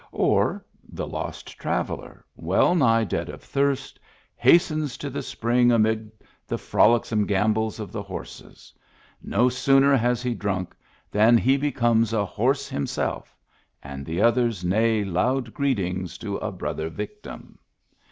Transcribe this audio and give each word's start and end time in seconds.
Or— 0.13 0.65
the 0.99 1.05
lost 1.05 1.59
traveller, 1.59 2.25
well 2.35 2.73
nigh 2.73 3.03
dead 3.03 3.29
of 3.29 3.43
thirst, 3.43 3.99
hastens 4.35 4.97
to 4.97 5.11
the 5.11 5.21
spring 5.21 5.71
amid 5.71 6.07
the 6.07 6.07
Digitized 6.07 6.09
by 6.09 6.15
Google 6.17 6.17
THE 6.17 6.57
GIFT 6.57 6.71
HORSE 6.71 6.71
193 6.71 6.71
frolicsome 6.71 7.25
gambols 7.27 7.79
of 7.79 7.91
the 7.91 8.01
horses. 8.01 8.73
No 9.21 9.49
sooner 9.49 9.95
has 9.95 10.23
he 10.23 10.33
drunk 10.33 10.75
than 11.11 11.37
he 11.37 11.55
becomes 11.55 12.13
a 12.13 12.25
horse 12.25 12.67
himself, 12.67 13.37
and 13.83 14.03
the 14.03 14.23
others 14.23 14.65
neigh 14.65 15.03
loud 15.03 15.53
greetings 15.53 16.17
to 16.17 16.37
a 16.37 16.51
brother 16.51 16.89
victim. 16.89 17.59